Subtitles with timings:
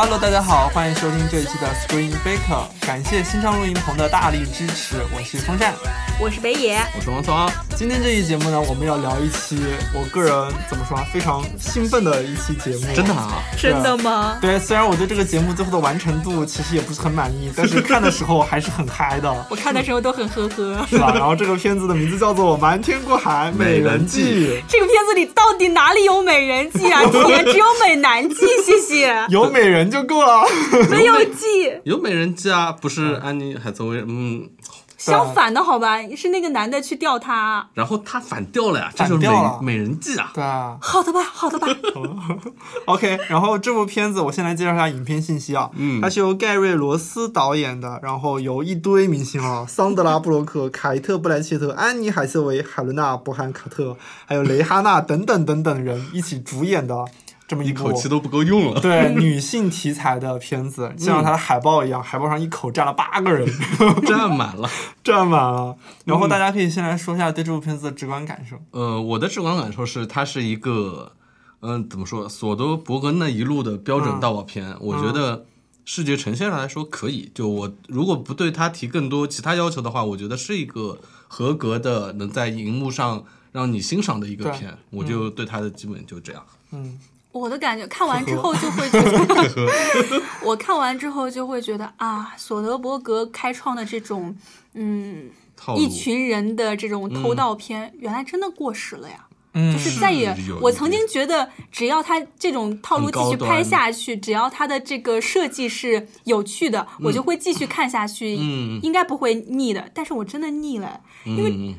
[0.00, 5.72] all 大家好，欢迎收听这一期的 Screen Baker，感谢新昌录音棚的大力支持，我是风扇，
[6.20, 7.34] 我是北野，我是王聪。
[7.74, 9.58] 今天这期节目呢，我们要聊一期
[9.94, 10.30] 我个人
[10.68, 12.94] 怎么说啊，非常兴奋的一期节目。
[12.94, 13.42] 真的啊？
[13.58, 14.36] 真的吗？
[14.42, 19.46] 对，虽然我对这个节目最后的完成度其实也不是很满意，但是看的时候还是很嗨的。
[19.48, 20.86] 我看的时候都很呵呵。
[20.90, 21.12] 是吧？
[21.14, 24.20] 然后这个片子的名字叫做《瞒天过海美人计》。
[24.68, 27.00] 这个片子里到底哪里有美人计啊？
[27.06, 29.16] 天，只有美男计，谢谢。
[29.30, 30.42] 有美人就够了。
[30.90, 31.46] 没有计，
[31.84, 32.72] 有美人计啊？
[32.72, 34.04] 不是安妮海瑟薇？
[34.06, 34.50] 嗯。
[34.98, 40.30] 相反的好吧，是那个男的去钓她，然后他反钓了呀，这就是美美人计啊。
[40.34, 41.66] 对啊，好的吧，好的吧。
[42.84, 53.96] OK，然后这部片子我先来介绍一下影片信息啊，嗯，它是由盖瑞罗斯导演的，然后由一堆明星啊， 桑德拉布洛克、凯特布莱切特、安妮海瑟薇、海伦娜波汉卡特，
[54.26, 57.06] 还有蕾哈娜等等等等人一起主演的。
[57.50, 58.80] 这么一口气都不够用了。
[58.80, 63.44] 对女性题材的片子，就像它的海报一样，海报上一口站了八个人，
[64.06, 64.70] 站满了，
[65.02, 65.76] 站满了。
[66.04, 68.56] 然后大家可以先来说一下对这部片子的直观感受。
[68.70, 71.10] 呃，我的直观感受是，它是一个，
[71.62, 74.76] 嗯，怎么说，索德伯格那一路的标准盗宝片。
[74.78, 75.44] 我觉得
[75.84, 77.32] 视觉呈现上来说可以。
[77.34, 84.78] 就我如果不对它提更多其他要求的话，我觉得是一个合格的，能在荧幕上让你欣赏的一个片。
[84.90, 86.46] 我就对它的基本就这样。
[86.70, 86.96] 嗯。
[87.32, 94.36] 我的感觉， 看完之后就会觉得，我看完之后就会觉得啊，索德伯格开创的这种，
[94.74, 95.30] 嗯，
[95.76, 99.26] 一群人的这种偷盗片，原来真的过时了呀。
[99.52, 108.36] 嗯，就是再也，我曾经觉得，只要他这种套路继续拍下去，只要他的这个设计是有趣的，我就会继续看下去，
[108.82, 109.90] 应该不会腻的。
[109.92, 111.74] 但是我真的腻了，因为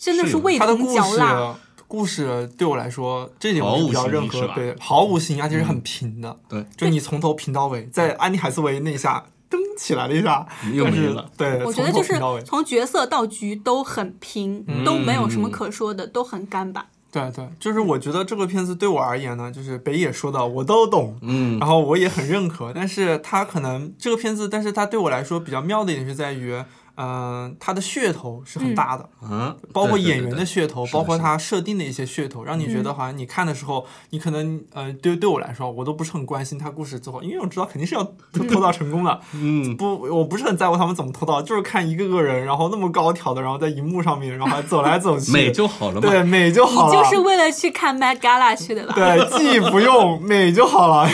[0.00, 1.54] 真的是味同嚼蜡。
[1.90, 16.86] 故事对我来说，这点我比较认可，对，毫无新意，而且是很平的，对，就你从头平到尾，在安妮海瑟薇那一下噔起来了一下，又没了，对，我觉得就是从角色到局都很平，都没有什么可说的，都很干巴。
[17.10, 26.62] 对对，就是我觉得这个片子对我而言呢，就是北野说的我都懂，嗯，然后我也很认可，但是他可能这个片子，但是他对我来说比较妙的一点是在于。
[27.02, 38.04] 嗯，它的噱头是很大的，嗯，包括演员的噱头，包括它设定的一些噱头，让你觉得好像你看的时候，你可能呃，对对我来说，我都不是很关心它故事最后，因为我知道肯定是要
[38.52, 48.92] 偷盗成功的，嗯， 不，我不是很在乎他们怎么偷盗，就是看一个个人，然后那么高挑的，然后在荧幕上面，然后还走来走去， 美就好了，对，美就好了，你就是为了去看 Met Gala 去的吧？
[48.94, 51.08] 对，记忆不用，美就好了。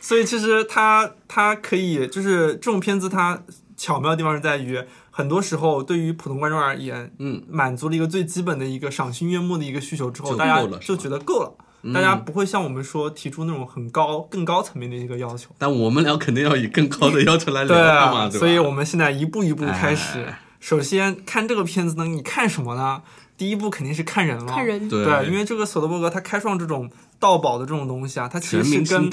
[0.00, 3.40] 所以其实它它可以，就是这种片子它
[3.76, 4.82] 巧妙的地方是在于。
[5.10, 11.54] 很多时候，对于普通观众而言，嗯，满足了一个最基本的一个赏心悦目的一个需求之后，大家就觉得够了，
[11.94, 15.48] 大家不会像我们说提出那种很高、更高层面的一个要求。
[15.56, 20.34] 但我们俩肯定要以更高的要求来聊嘛，对所以我们现在一步一步开始。
[20.60, 23.00] 首先看这个片子呢，你看什么呢？
[23.38, 24.86] 第一步肯定是看人了，看人。
[24.90, 29.08] 对，因为这个索德伯格他开创这种盗宝的这种东西啊，他其实是跟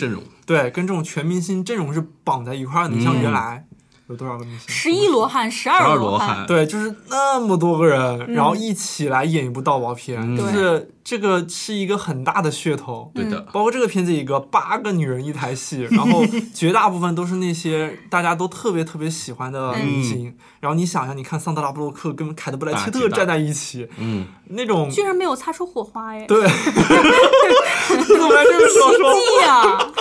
[0.46, 2.96] 对跟这种全明星阵容是绑在一块儿的。
[2.96, 3.66] 你像原来。
[4.14, 4.70] 有多少个明星？
[4.70, 10.90] 十一罗汉，十二罗汉，对，就是那么多个人，然后一起来演一部盗宝片，就是。
[11.06, 13.38] 这个是一个很大的噱头，对的。
[13.52, 16.24] 包括这个片子一个八个女人一台戏，然后
[16.56, 20.34] 绝大部分都是那些大家都特别特别喜欢的明星。
[20.62, 29.92] 然后你想一下，你看桑德拉布洛克跟凯特布莱切特站在一起，嗯，那种居然没有擦出火花哎，对， 怎么这么说说呀？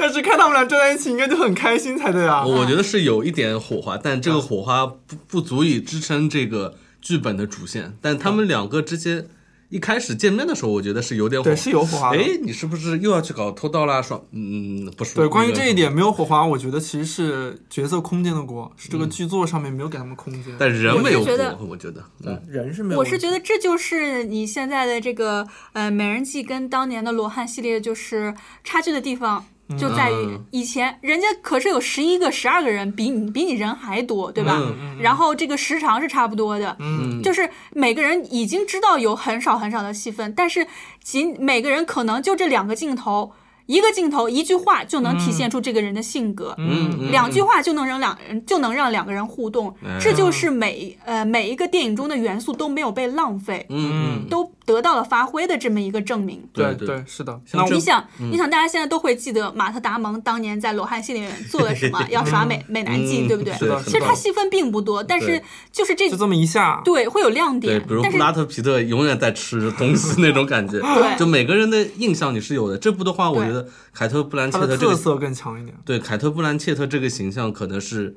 [0.00, 2.44] 但是看他们俩站在一起，应该就很开心才对啊。
[2.44, 7.96] 我觉得是有一点火花，但这个火花不不足以支撑这个剧本的主线。
[8.00, 9.28] 但他们两个之间。
[9.70, 12.10] 一开始见面的时候，我觉得是有点火，对，是有火花。
[12.12, 14.02] 哎，你是不是又要去搞偷盗啦？
[14.02, 15.14] 说，嗯，不是。
[15.14, 20.52] 对，关于这一点没有火花，我觉得其实是角色空间的锅，是这个剧作上面没有给他们空间。
[20.58, 21.32] 但人没有锅，
[21.70, 22.98] 我觉得，嗯，人是没有。
[22.98, 29.46] 我是觉得这就是你现在的这个呃美人计跟当年的罗汉系列就是差距的地方。
[29.78, 34.60] 就在于以前人家可是有十一个、十二个人，比你比你人还多，对吧？
[35.00, 36.76] 然后这个时长是差不多的，
[37.22, 40.66] 就是每个人已经知道有很少很少的戏份，但是
[41.02, 43.32] 仅每个人可能就这两个镜头。
[43.70, 56.42] 一个镜头，一句话就能体现出这个人的性格，嗯两句话就能让两人就能让两个人互动，这就是每呃每一个电影中的元素都没有被浪费，嗯，都得到了发挥的这么一个证明。
[56.52, 57.40] 对对对，是的。
[57.52, 63.54] 那你想，你想，大家现在都会记得马特·达蒙当年在《罗汉》戏里面做了什么，要耍美 美男计，嗯对不对？
[63.54, 65.40] 是的其实他戏份并不多，但是
[65.70, 71.16] 就是这就这么一下，对会有亮对，点比如，布拉特皮特永远在吃东西那种感觉， 对。
[71.20, 72.76] 就每个人的印象你是有的。
[72.78, 73.59] 这部的话，我觉得
[73.92, 75.76] 凯特·布兰切特这个特色更强一点。
[75.84, 78.16] 对凯特·布兰切特这个形象可能是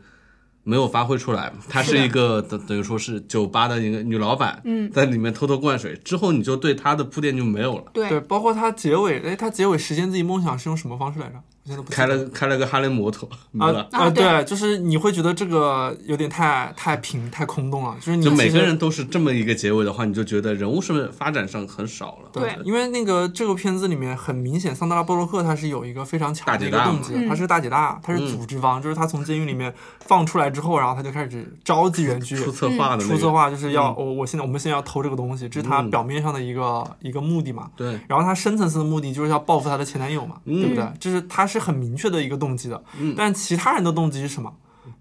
[0.64, 7.86] 没有发挥出来，她是一个等等于说是酒吧的一个女老板，嗯在里面偷偷灌水，之后你就对她的铺垫就没有了。
[7.94, 11.36] 对，包括她结尾，哎，她结尾实现自己梦想是用什么方式来着？
[11.66, 13.88] 我现在都不开了开了个哈雷摩托，没啊了。
[13.92, 22.30] 啊，对对，就是你会觉得这个有点太太平太空洞了，就是你就每个人都是这么一个结尾的话，你就觉得人物是不是发展上很少了。
[22.34, 37.70] 对因为那个这个片子里面很明显，桑德拉波洛克他是有一个非常强的一个动机嘛，他是个大姐大，他是组织方，就是他从监狱里面放出来之后，然后他就开始召集人去出策划的那个，出策划，就是要我我现在我们现在要偷这个东西，这是他嗯表面上的一个一个目的嘛。
[37.78, 40.86] 对，然后他深层次的目的就是要报复他的前男友嘛，嗯对不对？
[41.00, 42.84] 就是他是很明确的一个动机的，
[43.16, 44.52] 但其他人的动机是什么？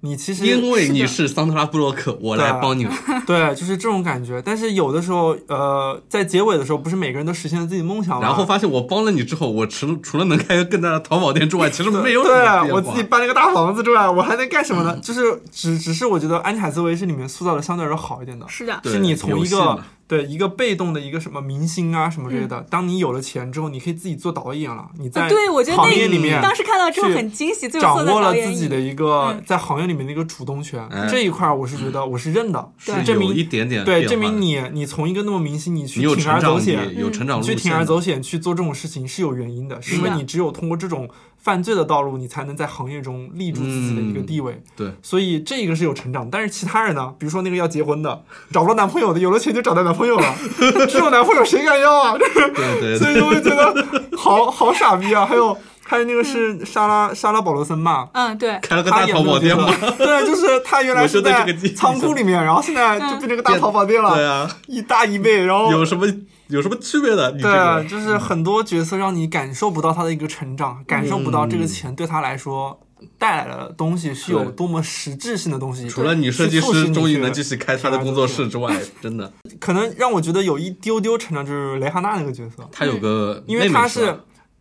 [0.03, 2.87] 你其实因为你是桑德拉布洛克，我来帮你。
[3.27, 4.41] 对，就是这种感觉。
[4.41, 8.23] 但是有的时候，呃，在结尾的时候，不是每个人都实现了自己的梦想吗？
[8.23, 14.95] 然后发现我帮了你之后，我除除了能开个更大的淘宝店之外，其实没有什么对我自己搬了个大房子之外，我还能干什么呢？
[14.95, 19.83] 嗯就是只只是我觉得安妮海瑟薇是里面塑造的相对来说好一点的，是的，是你从一个
[20.13, 29.43] 对一个被动的一个什么明星啊什么之类的，嗯当你有了钱之后，你可以自己做导演了，你在啊对我觉得行那业里面当时看到之后去很惊喜，最后掌握了导演椅自己的一个嗯。
[29.47, 41.09] 在行业里面的一个主动权，哎这一块儿我是觉得我是认的，对是证明一点点对，证明你你从一个那么明星，你去铤而，走险，有成长路线的，你去铤而走险去做这种事情是有原因的，是因为你只有通过这种
[41.43, 44.63] 犯罪的道路，你才能在行业中立住自己的一个地位。
[44.77, 47.13] 对，所以这个是有成长，但是其他人呢？
[47.19, 48.23] 比如说那个要结婚的，
[48.53, 50.35] 找不到男朋友的，有了钱就找到男朋友了，
[50.89, 52.15] 这种男朋友谁敢要啊？
[52.17, 53.75] 对对对，所以就会觉得
[54.17, 55.27] 好好傻逼啊！
[55.27, 59.69] 还有还有那个是莎拉莎拉保罗森嘛，嗯，对，开了个他大淘宝店嘛，
[59.99, 61.45] 对，就是他原来是在
[61.77, 66.07] 仓库里面，然后现在就变成个大淘宝店了对了，啊，一大一倍，然后有什么
[66.53, 67.33] 有什么区别的？
[67.33, 72.79] 对啊，就是很多角色让你感受不到他的一个成长，感受不到这个钱对他来说
[73.19, 75.89] 带来的东西是有多么实质性的东西。
[75.89, 84.15] 除了女设计师终于能继续开他的工作室之外，真的，可能让我觉得有一丢丢成长，就是雷哈娜那个角色，她有个因为她是。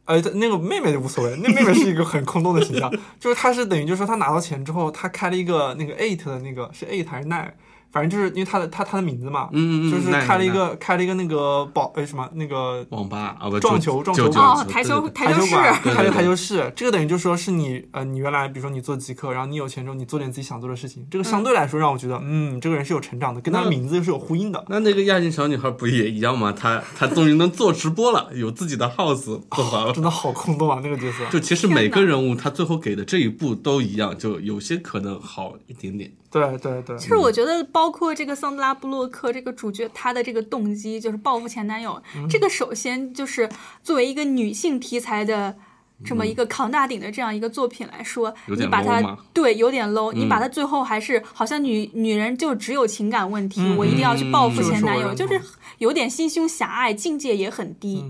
[0.06, 7.50] 呃，那个妹妹就无所谓，那妹妹是一个很空洞的形象， 就是她是等于就是说她拿到钱之后，她开了一个那个 eight 的那个是 eight 还是 nine，
[7.92, 24.64] 反正就是因为他的他他的名字嘛，嗯嗯嗯，就是开了一个开了一个那个保呃什么那个网吧啊，不撞球撞球哦，台球台球室，球馆，开了对对对台球室，这个等于就说是你呃，你原来比如说你做极客，然后你有钱之后，你做点自己想做的事情，这个相对来说让我觉得，嗯，这个人是有成长的，跟他的名字是有呼应的。
[24.70, 26.52] 那那个亚裔小女孩不也一样吗？
[26.52, 29.92] 她她终于能做直播了，有自己的 house 做法了。
[29.94, 31.26] 真的好空洞啊，那个角色。
[31.30, 36.12] 就其实每个人物他最后给的这一步都一样，就有些可能好一点点。
[36.32, 42.02] 对对对，其实我觉得，包括这个桑德拉布洛克这个主角，她的这个动机就是报复前男友。
[42.16, 43.50] 嗯这个首先就是
[43.82, 45.58] 作为一个女性题材的
[46.04, 50.32] 这么一个扛大顶的这样一个作品来说，嗯你把它对有点 low，、你嗯。
[50.32, 55.46] 把它最后还是好像女女人就只有情感问题，嗯我一定要去报复嗯前男友，就是是
[55.80, 58.02] 有点心胸狭隘，境界也很低。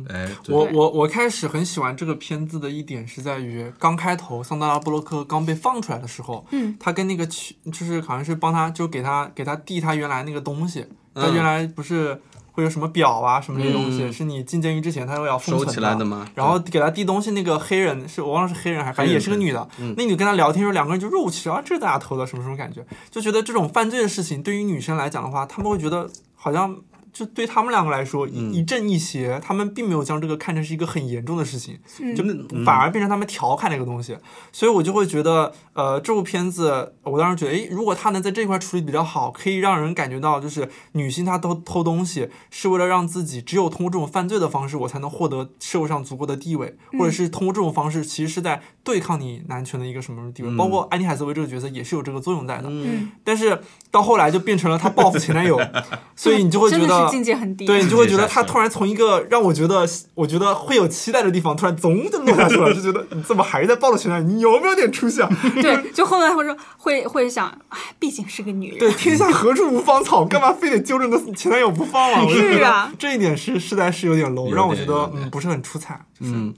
[0.47, 11.33] 我我我开始很喜欢这个片子的一点是在于，刚开头桑德拉布洛克刚被放出来的时候，嗯，他跟那个去就是好像是帮他就给他给他递他原来那个东西，他嗯。
[11.33, 16.27] 原来不是会有什么表啊什么这些东西，嗯是你进监狱之前他都要封收存起来的吗？
[16.35, 26.75] 然后给他递东西那个黑人是我忘了是黑人还是反正也是个女的，嗯那女的跟他聊天的时候，两个人就肉起啊，这是大家偷的什么什么感觉，就觉得这种犯罪的事情对于女生来讲的话，他们会觉得好像。
[27.11, 28.53] 就对他们两个来说，一嗯。
[28.53, 34.17] 一正一邪，他们并没有将这个看成是一个很严重的事情，嗯就嗯反而变成他们调侃那个东西，
[34.51, 50.57] 所以我就会觉得，呃，这部片子，我当时觉得，诶，如果他能在这块处理比较好，可以让人感觉到，就是女性她偷偷东西是为了让自己只有通过这种犯罪的方式，我才能获得社会上足够的地位，或者是通过这种方式，其实是在对抗你男权的一个什么什么地位，嗯。
[50.57, 55.59] 包括安妮海瑟薇这个角色也是有这个作用在的，嗯，但是到后来就变成了她报复前男友，
[56.15, 57.65] 所以你就会觉得是境界很低。
[57.65, 64.27] 对你就会觉得他突然从一个让我觉得我觉得会有期待的地方，突然总就落下去了，就觉得 你怎么还在抱着前男友？
[64.27, 65.29] 你有没有点出息啊？
[65.61, 68.79] 对，就后面会说会会想，哎，毕竟是个女人。
[68.79, 72.25] 对，天下何处无芳草，干嘛非得揪着那前男友不放啊？
[72.29, 75.99] 是啊这一点是实在是有点 low，让我觉得嗯不是很出彩。
[76.19, 76.53] 就是嗯，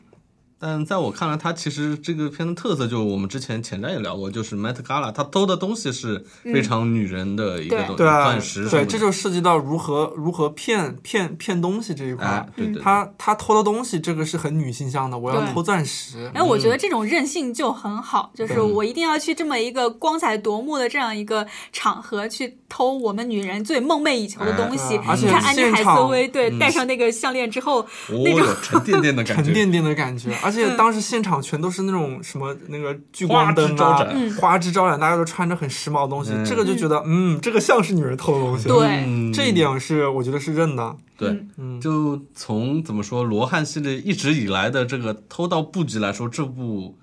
[0.63, 16.31] 但在我看来，它其实这个片的特色，就我们之前前瞻也聊过，就是 Met Gala，它偷的东西是非常女人的一个对东西，钻石对，这就涉及到如何如何骗骗骗东西这一块哎儿。，对对，对他他偷的东西，这个是很女性向的，我要偷钻石。
[16.33, 24.95] 哎，我觉得这种任性就很好，就是我一定要去这么一个光彩夺目的这样一个场合去偷我们女人最梦寐以求的东西。
[24.95, 30.77] 哎而且你看安妮海瑟薇对戴上那个项链之后，哦那种， 沉甸甸的感觉，沉甸甸的感觉，而且嗯。
[30.77, 34.35] 当时现场全都是那种什么那个聚光灯啊花枝招展，嗯。
[34.35, 36.45] 花枝招展，大家都穿着很时髦的东西，嗯。
[36.45, 38.67] 这个就觉得嗯，这个像是女人偷的东西。
[38.67, 39.03] 对。
[39.07, 39.31] 嗯。
[39.33, 40.95] 这一点是我觉得是认的。
[41.17, 41.79] 对，嗯。
[41.79, 46.97] 就从怎么说罗汉系列一直以来的这个偷盗布局来说，这部。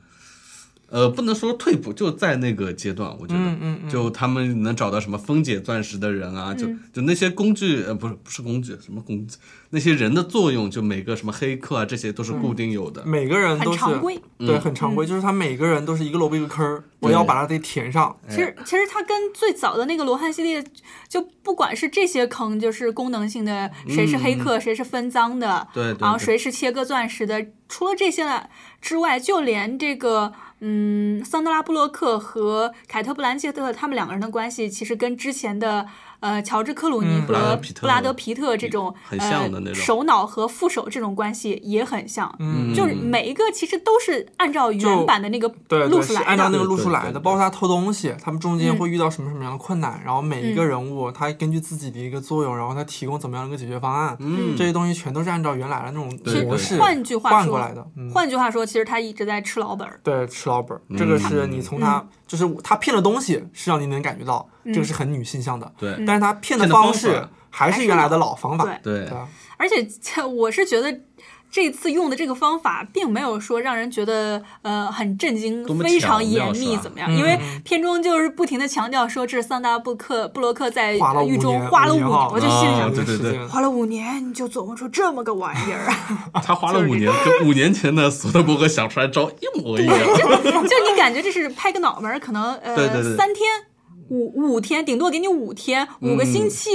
[0.91, 9.37] 呃，不能说退步，就在那个阶段，我觉得，嗯嗯嗯就他们能找到什么分解钻石的人啊，就就那些工具，呃，不是不是工具，什么工具，
[9.71, 13.05] 那些人的作用，就每个什么黑客啊，这些都是固定有的。
[13.07, 14.21] 每个人都是很常规。
[14.39, 18.17] 对，很常规，就是他每个人都是一个萝卜一个坑儿，我要把它给填上。
[18.29, 20.65] 其实，其实它跟最早的那个罗汉系列，
[21.09, 28.49] 就不管是这些坑，就是功能性的，谁是黑客，谁是分赃的，对对然后谁是切割钻石的，除了这些了
[28.81, 35.87] 之外，就连这个，嗯，桑德拉布洛克和凯特布兰切特他们两个人的关系，其实跟之前的
[36.21, 39.75] 呃乔治克鲁尼嗯布拉德和皮特布拉德皮特这种很像的那呃种。
[39.75, 42.73] 首脑和副手这种关系也很像，嗯。
[42.75, 46.25] 就是每一个其实都是按照原版的那个对对，路数来的。
[46.25, 48.79] 是按照那个路数对对来的，包括他偷东西，他们中间嗯。
[48.79, 57.87] 会遇到什么什么样的困难，然后每一个人物他根据自己的一个作用，然后他提供怎么样的一个解决方案，嗯这些东西全都是按照原来的那种对模式换句话说换过来的。
[57.97, 59.99] 嗯，换句话说，其实他一直在吃老本儿。
[60.03, 68.65] 对，吃老本儿，这个是你从他就是他骗的东西是让你能感觉到，这个是很女性向的，对嗯但是他骗的方方式还是原来的老方法。
[68.65, 69.27] 对，对对啊，
[69.57, 71.01] 而且这我是觉得。
[71.53, 77.11] 这次用的这个方法，并没有说让人觉得呃很震惊非常严密怎么样？
[77.11, 80.95] 嗯因为片中就是不停的强调说这是桑达布克布洛克在
[81.27, 82.69] 狱中花了五年，我就心
[83.35, 85.91] 想，花了五年你就琢磨出这么个玩意儿
[86.31, 86.39] 啊！
[86.41, 89.99] 他花了五年，跟五年前的索德伯格想出来招一模一样。
[89.99, 93.49] 就你感觉这是拍个脑门，可能呃对对对三天
[94.11, 96.27] 五五天，顶多给你五天五个嗯。
[96.27, 96.71] 星期，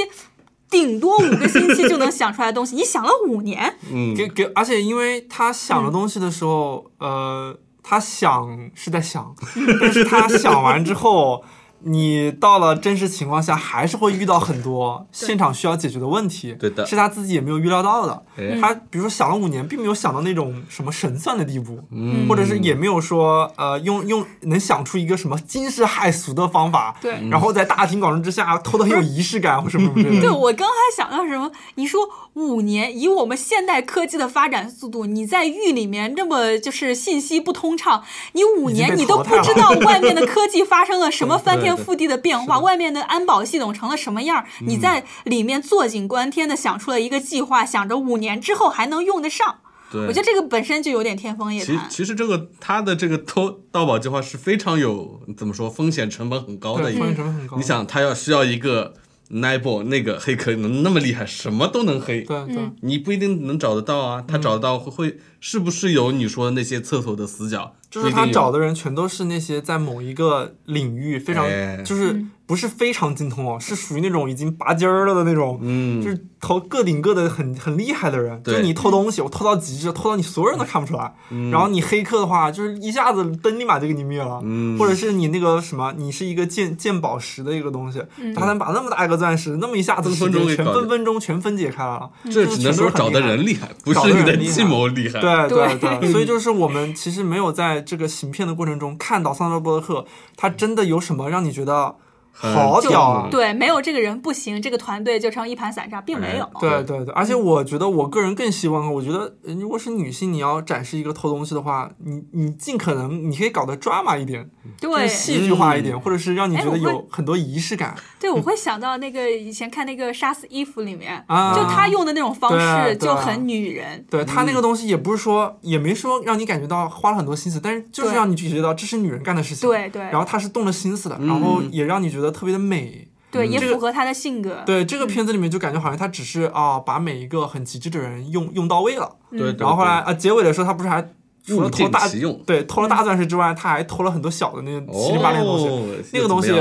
[0.69, 9.35] 顶多五个星期就能想出来的东西，你想了五年，嗯，给给，而且因为他想的东西的时候，呃，他想是在想，
[9.79, 11.43] 但是他想完之后，
[11.87, 16.53] 你到了真实情况下，还是会遇到很多现场需要解决的问题。
[16.59, 18.23] 对的是他自己也没有预料到的。
[18.37, 30.21] 哎他比如说想了五年，并没有想到那种什么神算的地步，嗯或者是也没有说呃用用能想出一个什么惊世骇俗的方法，对然后在大庭广众之下偷的很有仪式感或什么什么之类的。
[30.27, 31.51] 对，我刚还想到什么？
[31.75, 32.01] 你说
[32.33, 49.57] 五年，以我们现代科技的发展速度，你在狱里面这么就是信息不通畅，你五年你都不知道外面的科技发生了什么 翻天对对覆地的变化，外面的安保系统成了什么样儿，你在里面坐井观天的想出了一个计划，想着五年之后还能用得上。
[49.91, 51.87] 对，我觉得这个本身就有点天方夜其谭。
[51.89, 57.15] 其实这个他的这个偷盗宝计划是非常有怎么说风险成本很高的，一个风险。
[57.15, 57.57] 成本很高。
[57.57, 58.95] 你想，他要需要一个
[59.29, 62.71] n i b o 那个黑客能那么厉害，什么都能黑，对对。
[62.81, 64.23] 你不一定能找得到啊。
[64.27, 67.75] 他找得到会会是不是有你说的那些厕所的死角？
[67.95, 71.81] 就是他找的人全都是那些在某一个领域非常，哎。
[71.83, 78.41] 就是不是非常精通哦，是属于那种已经拔尖儿了的那种，嗯，就是头个顶个的很很厉害的人。
[78.43, 81.13] 就你偷东西，我偷到极致，偷到你所有人都看不出来。
[81.51, 84.77] 然后你黑客的话，就是一下子灯立马就给你灭了，嗯。
[84.77, 88.03] 或者是你那个什么，你是一个鉴鉴宝石的一个东西，
[88.35, 92.09] 他能把那么大一个钻石，那么一下子分分钟全分分钟全分解开来了。
[92.25, 95.19] 这只能说找的人厉害，不是你的计谋厉害。
[95.19, 95.99] 对对对。
[95.99, 101.95] 对，所以就是我们其实没有在这个行骗的过程中看到桑德伯克，他真的有什么让你觉得
[102.37, 103.27] 好屌啊？
[103.31, 106.43] 对，没有这个人不行，这个团队就成一盘散沙，并没有。
[106.45, 117.95] 哎对对对，而且我觉得我个人更希望，我觉得呃如果是女性，你要展示一个偷东西的话，你你尽可能你可以搞得 drama 一点，就是对戏剧化一点，或者是让你觉得有很多仪式感。
[118.19, 124.05] 对，我会想到那个以前看那个《杀死伊芙》里面， 啊就他用的那种方式就很女人。
[124.09, 129.69] 对他那个东西也不是说，也没说让你感觉到花了很多心思，但是就是让你觉得这是女人干的事情。
[129.69, 133.07] 对对然后他是动了心思的，然后也让你觉得特别的美。
[133.31, 134.63] 对，也这个符合他的性格。
[134.65, 141.05] 对这个片子里面就感觉好像他只是啊把每一个很极致的人用用到位了，对，对然后后来啊结尾的时候他不是还
[141.45, 142.39] 除了偷大其用。
[142.45, 145.67] 对偷了大钻石之外，他还偷了很多小的那个七零八零的东西。
[145.67, 146.51] 哦，那个东西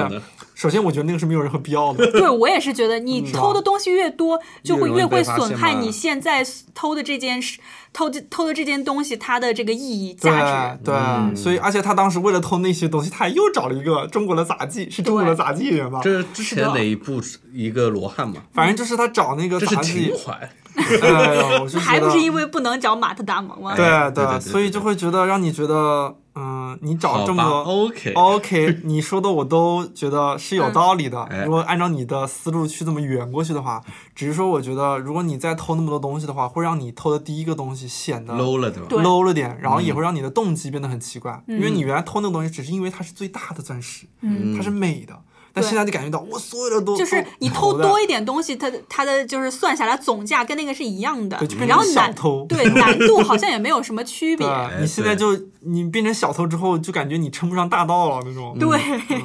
[0.54, 2.10] 首先，我觉得那个是没有任何必要的。
[2.12, 7.58] 对我也是觉得，你嗯偷的东西越多，就会越会损害你现在偷的这件事，
[7.92, 10.84] 偷的偷的这件东西它的这个意义价值。
[10.84, 16.00] 对，嗯所以而且他当时为了偷那些东西，他还又找了一个中国的杂技，是中国的杂技演员吧？
[16.04, 17.20] 这是之前哪一部
[17.52, 18.36] 一个罗汉嘛？
[18.52, 20.48] 反正就是他找那个这是杂技情，怀。
[20.76, 23.74] 哎呦，我就还不是因为不能找马特达蒙吗？
[23.76, 27.86] 对哎对对对所以就会觉得让你觉得，嗯，你找这么多。
[27.86, 31.22] ，OK，OK， 你说的我都觉得是有道理的。
[31.24, 33.80] 哎如果按照你的思路去这么圆过去的话，
[34.14, 45.16] 只是说我觉得，如果你再偷那么多东西的话，会让你偷的第一个东西显得 low 了对吧？low 了点，然后也嗯会让你的动机变得很奇怪，因为你原来偷那个东西只是因为它是最大的钻石，嗯它是美的，
[45.54, 54.46] 但现在就感觉到我所有的都就是你偷多一点东西，它它的就是算下来总价跟那个是一样的然后难小偷对难度好像也没有什么区 别。
[54.80, 58.58] 你现在就你变成小偷之后，就感觉你称不上大盗了那种。
[58.58, 58.68] 对，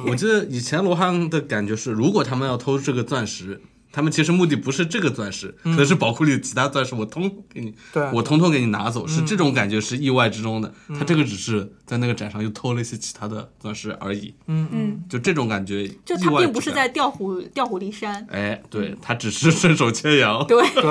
[0.06, 3.60] 我记得以前罗汉的感觉是，如果他们要偷这个钻石，
[3.92, 10.72] 他们其实目的不是这个钻石，可能是宝库里的其他钻石，我通通给你，对我通通给你拿走，是这种感觉，是意外之中的。
[10.98, 18.26] 他这个只是在那个展上又偷了一些其他的钻石而已，嗯嗯，就这种感觉，就他并不是在调虎调虎离山。
[18.30, 20.44] 哎，对他只是顺手牵羊。
[20.46, 20.82] 对，对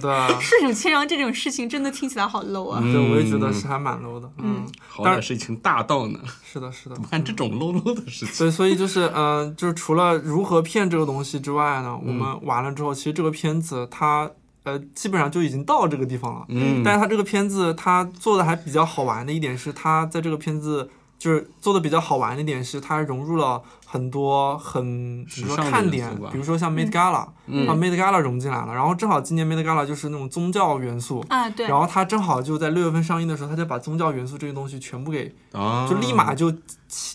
[0.00, 0.10] 对
[0.40, 2.80] 顺手牵羊这种事情真的听起来好 low 啊。
[2.80, 4.30] 对，我也觉得是还蛮 low 的。
[4.38, 6.96] 嗯，好歹是一群大盗呢，是的，是的。
[7.10, 8.34] 干这种 low low 的事情。
[8.38, 14.30] 对，所以就是，嗯、就是除了如何骗这个东西之外呢，我们完了之后，其实这个片子它，
[14.62, 16.46] 呃，基本上就已经到这个地方了。
[16.48, 20.88] 嗯，但是它这个片子它做的还比较好玩的一点是，它在这个片子
[21.18, 28.74] 就是做的比较好玩的一点是，它融入了很多很比如说时尚的看点比如说像 Met Gala，嗯把 Met Gala 融进来了。
[28.74, 31.24] 然后正好今年 Met Gala 就是那种宗教元素。
[31.28, 36.52] 啊，对，然后他正好就在六月份上映的时候，他就把宗教元素这些东西全部给啊，就立马就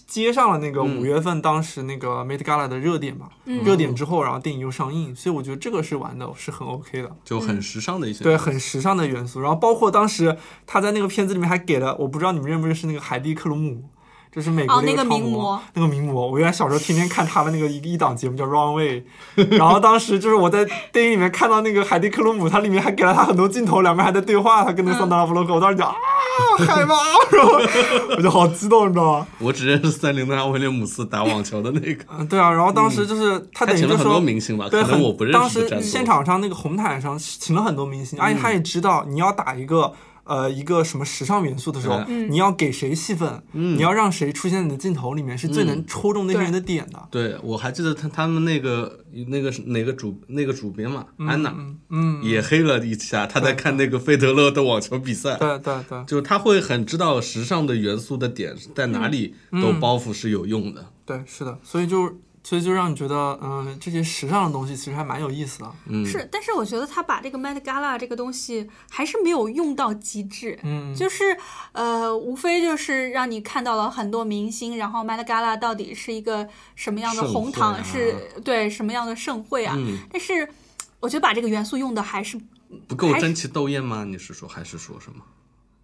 [0.08, 9.42] 接上了那个嗯五月份当时那个 Met Gala 的热点嘛，嗯热点之后，然后电影又上映，所以我觉得这个是玩的是很 OK 的，就很时尚的一些，对，很时尚的元素。
[9.42, 13.90] 然后包括当时他在那个片子里面还给了，我不知道你们认不认识那个海蒂克鲁姆。
[14.34, 19.04] 就是美国哦那个名模那个名模，我原来小时候天天看他的那个一一档节目叫《Runway》，
[19.58, 25.96] 然后当时就是我在电影里面看到那个海蒂克鲁姆，他里面还给了他很多镜头，两边还在对话，他跟那个桑德拉布洛克，我当时讲啊，
[26.66, 26.96] 海妈，
[27.32, 27.60] 然后
[28.16, 29.28] 我就好激动，你知道吗？
[29.40, 36.06] 我只认识塞琳娜威廉姆斯打网球的那个，嗯，对啊，然后当时就是他等于就他请了很多说，明星吧，对，很可能我不认当时现。
[36.06, 39.94] 场上那个红毯上请了很多明星，而且他也知道你要打一个。
[40.24, 42.32] 呃，一个什么时尚元素的时候，嗯。
[42.32, 47.08] 你要给谁戏份，你要让谁出现在你的镜头里面，是最能戳中那个人的点的。
[47.12, 51.54] 对，我还记得他他们那个那个哪个主那个主编嘛，安娜
[51.90, 56.04] 嗯，也黑了一下，他在看那个费德勒的网球比赛，对对对。
[56.06, 60.86] 就他会很知道时尚的元素的点在哪里，都包袱是有用的。
[61.06, 65.72] 对，是的，所以就所以就让你觉得，嗯、这些时尚的东西其实还蛮有意思的。
[65.88, 71.38] 嗯，是，但是我觉得他把这个 Met Gala 这个东西还是没有用到极致，嗯，就是
[71.72, 79.76] 呃，无非就是让你看到了很多明星，然后 Met Gala 到底是一个什么样的红毯，啊是对什么样的盛会啊？
[79.78, 80.48] 嗯但是
[81.00, 82.40] 我觉得把这个元素用的还是
[82.88, 84.04] 不够争奇斗艳吗？
[84.04, 85.24] 你是说还是说什么？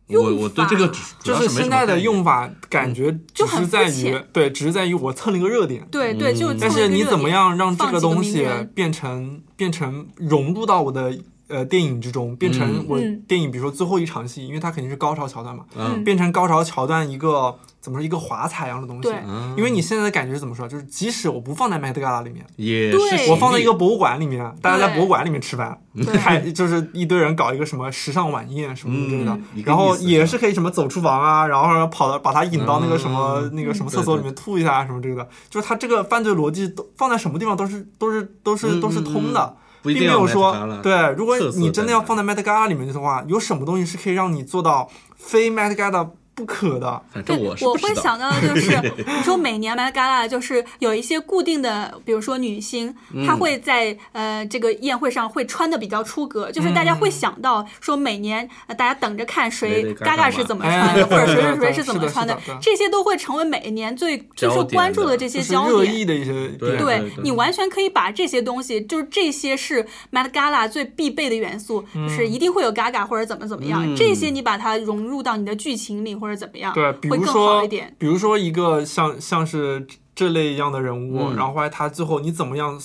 [0.07, 5.85] 用我我对这个只就是现在的用法，感觉只就很是在于对，只是在于我蹭了一个热点。
[5.91, 6.57] 对对，就嗯。
[6.59, 11.17] 但是你怎么样让这个个东西变成变成融入到我的
[11.47, 19.09] 呃电影之中，变成嗯我嗯电影，比如说最后一场戏，因为它肯定是高潮桥段嘛，嗯变成高潮桥段一个怎么说一个华彩一样的东西。
[19.55, 20.67] 因为你现在的感觉是怎么说？
[20.67, 39.55] 就是即使我不放在 Met Gala 里面，也对是我放在一个博物馆里面，大家在博物馆里面吃饭，对还就是一堆人搞一个什么时尚晚宴什么之类的嗯，然后也是可以什么走厨房啊，然后跑到把他引到那个什么嗯那个什么厕所里面吐一下啊什么这个的，就是他这个犯罪逻辑都放在什么地方都是都是都是嗯都是通的。
[39.81, 47.01] 不一定并没有说对，如果你真的要放在 Met Gala 里面的话，有什么东西是可以让你做到非 Met Gala 不可的？
[47.11, 47.73] 反正我是我。
[47.73, 65.95] 会想到的就是， 你说每年 Met Gala 就是有一些固定的，比如说女星，嗯她会在呃这个宴会上会穿的比较出格，就是大家会想到说每年呃大家等着看谁 Gaga 是怎么穿的，哎或者谁谁谁是怎么穿的这些都会成为每年最最受关注的这些焦点。
[65.95, 77.95] 议的一些对你完全可以把这些东西，就是这些是 Met Gala 最必备的元素，就是一定会有 Gaga 或者怎么怎么样，嗯这些你把它融入到你的剧情里或者怎么样，对，比如说一点。
[77.97, 79.85] 比如说一个像像是
[80.15, 82.79] 这类一样的人物，嗯然后后来他最后你怎么样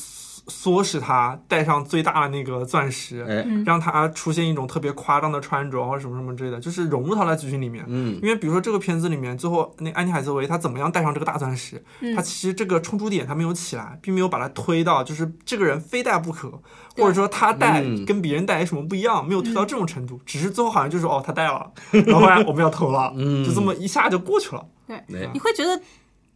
[0.47, 7.85] 唆使他戴上最大的那个钻石，哎，让他出现一种特别夸张的穿着或者什么什么之类的，就是融入他的剧情里面。
[7.87, 11.83] 嗯，因为比如说这个片子里面，最后那安妮海瑟薇她怎么样戴上这个大钻石？
[12.01, 16.51] 嗯她其实这个冲突点她没有起来，并没有把它推到就是这个人非戴不可，
[16.97, 24.67] 或者说他戴嗯跟别人戴有什么不一样，没有推到这种程嗯度，只是最后好像就是哦他戴了，然后后来我们要投了，嗯就这么一下就过去了。
[24.87, 25.81] 对，哎你会觉得。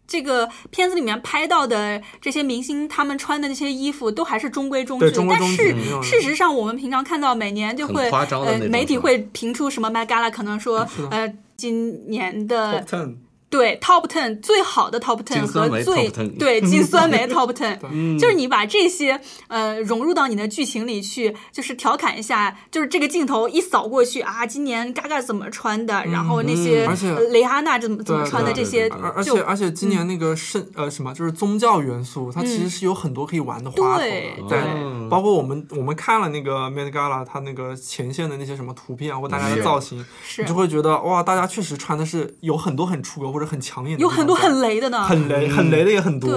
[0.07, 12.85] 这个片子里面拍到的这些明星，他们穿的那些衣服都还是中规中矩，中中但是事实上，我们平常看到每年就会呃媒体会评出什么 Met Gala，可能说呃今年的
[13.49, 18.19] 对 Top Ten 最好的 top ten 和最对金酸梅 Top Ten，嗯。
[18.19, 34.05] 就是你把这些呃融入到你的剧情里去，就是调侃一下，就是这个镜头一扫过去啊，今年 Gaga 怎么穿的，然后那些而且呃蕾哈娜怎么怎么穿的这些而且而且今年那个圣、呃什么就是宗教元素，它其实是有很多可以玩的花头的。
[34.49, 40.05] 对包括我们我们看了那个 Met Gala，它那个前线的那些什么图片或大家的造型，
[40.39, 45.05] 你就会觉得哇，大家确实穿的是有很多很出格或者很抢眼有很多很雷的呢。
[45.05, 46.31] 很雷很雷的也很多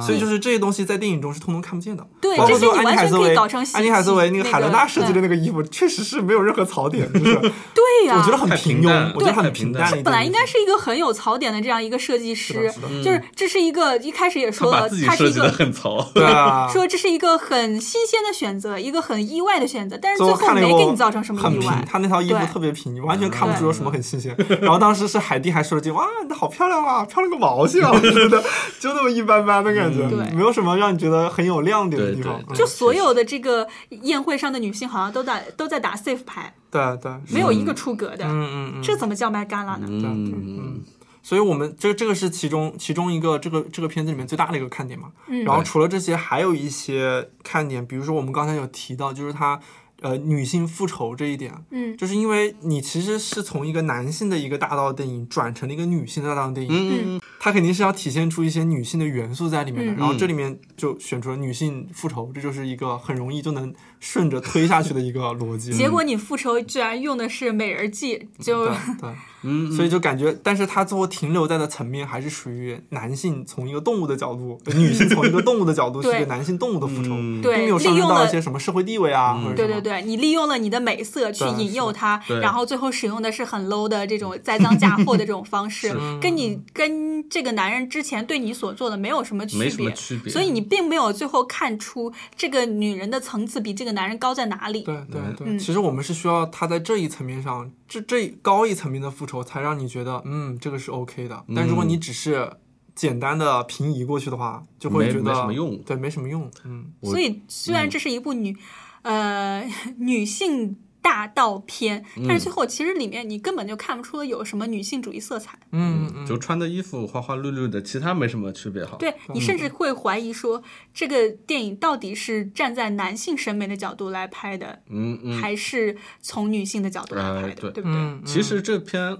[0.00, 2.06] 所以就是这些东西在电影中是通通看不见的。
[2.22, 9.90] 对包括说这些你完全安妮海瑟薇可以搞成喜安妮海瑟薇那个海伦娜设计的那那个衣服，确实是没有任何槽点，就是对呀、我觉得很平庸，我觉得很平淡。
[10.04, 21.84] 本来应该是一个很有槽点的这样一个设计师，是是就是这是一个一开始也说了，把自己他是一设计的个很槽， 对啊， 说这是一个很新鲜的选择，一个很意外的选择，但是最最后没给你造成什么很平意外，。
[21.90, 24.32] 他那套衣服特别平，你完全看不出有什么很新鲜。
[24.62, 28.42] 然后当时是海蒂还说了句：“哇，那好漂亮啊，漂亮个毛线啊！” 我觉得
[28.78, 32.34] 就那么一般般的感觉，对没有什么让你觉得很有亮点的地方。
[32.36, 33.66] 对对嗯就所有的这个
[34.02, 39.86] 宴会上的女性好像都在都在打 safe 牌，对对，没有一个出格的，嗯嗯嗯，这怎么叫 Met Gala 呢？
[39.88, 40.82] 嗯，
[41.22, 45.08] 所以我们这这个是其中其中一个这个这个片子里面最大的一个看点嘛。
[45.28, 49.58] 嗯然后除了这些，还有一些看点，比如说我们刚才有提到，就是它
[50.06, 51.96] 呃女性复仇这一点，嗯。
[51.96, 59.92] 就是因为你其实是从一个男性的一个大道电影转成了一个女性的大道电影，嗯，它肯定是要体现出一些女性的元素在里面的。
[59.92, 59.96] 嗯。
[59.96, 65.72] 然后这里面就选出了女性复仇，这就是一个很容易就能顺着推下去的一个逻辑。
[65.72, 69.10] 结果你复仇居然用的是美人计，就对对，
[69.42, 94.82] 嗯，所以就感觉，但是他最后停留在的层面还是属于男性从一个动物的角度，女性从一个动物的角度是一个对男性动物的复仇，并没有上利用了升到一些什么社会地位啊，或者对对对，你利用了你的美色去引诱他，然后最后使用的是很 low 的这种栽赃嫁祸的这种方式， 跟你跟这个男人之前对你所做的没有什么区没什么别，区别，所以你并没有最后看出这个女人的层次比这个男人高在哪里。
[94.82, 101.44] 对对对，嗯其实我们是需要他在这一层面上，这这高一层面的复仇，才让你觉得，嗯，这个是 OK 的。
[101.54, 102.50] 但如果你只是
[102.94, 106.50] 简单的平移过去的话，就会觉得没什么用对，没什么用。
[106.64, 108.56] 嗯，所以虽然这是一部女，
[109.02, 109.62] 呃，
[109.98, 115.56] 女性大道片，但是最后其实里面你根本就看不出有什么女性主义色彩。
[115.70, 118.96] 嗯嗯，就穿的衣服花花绿绿的，其他没什么区别哈。
[118.98, 120.60] 对你甚至会怀疑说，
[120.92, 127.70] 这个电影到底是站在男性审美的角度来拍的，嗯嗯，还是从女性的角度来拍的，哎对。
[127.70, 127.96] 对不对？
[127.96, 129.16] 嗯，其实这篇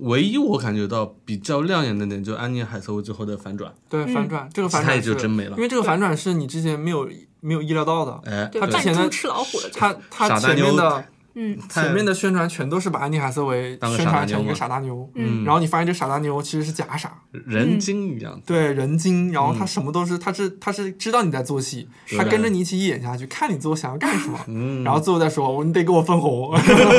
[0.00, 5.56] 唯一我感觉到比较亮眼的点，就安妮海瑟薇最后的反转，对反转，这个反其他也转就真没了。
[5.56, 7.08] 因为这个反转是你之前没有
[7.46, 8.50] 没有意料到的。
[8.60, 11.04] 他之前的吃老虎的，他他前面的
[11.38, 15.08] 嗯，前面的宣传全都是把安妮海瑟薇宣传成一个傻大妞。
[15.14, 15.44] 嗯。
[15.44, 18.40] 然后你发现这傻大妞其实是假傻，人精一样。
[18.46, 19.58] 对人精，然后嗯。
[19.58, 26.50] 他什么都是，他是他是知道你在做戏，他跟着你一起演下去，看你最后想要干什么，嗯，然后最后再说，你得给我分红。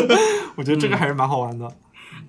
[0.55, 1.67] 我觉得这个还是蛮好玩的。